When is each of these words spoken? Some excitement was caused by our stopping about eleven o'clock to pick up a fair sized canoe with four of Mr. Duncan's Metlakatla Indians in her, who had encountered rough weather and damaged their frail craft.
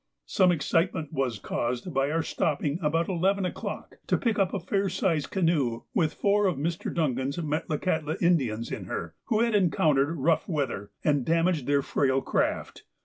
Some 0.25 0.51
excitement 0.51 1.13
was 1.13 1.37
caused 1.37 1.93
by 1.93 2.09
our 2.09 2.23
stopping 2.23 2.79
about 2.81 3.07
eleven 3.07 3.45
o'clock 3.45 3.99
to 4.07 4.17
pick 4.17 4.39
up 4.39 4.51
a 4.51 4.59
fair 4.59 4.89
sized 4.89 5.29
canoe 5.29 5.83
with 5.93 6.15
four 6.15 6.47
of 6.47 6.57
Mr. 6.57 6.91
Duncan's 6.91 7.37
Metlakatla 7.37 8.19
Indians 8.19 8.71
in 8.71 8.85
her, 8.85 9.13
who 9.25 9.41
had 9.41 9.53
encountered 9.53 10.17
rough 10.17 10.49
weather 10.49 10.89
and 11.03 11.23
damaged 11.23 11.67
their 11.67 11.83
frail 11.83 12.19
craft. 12.19 12.81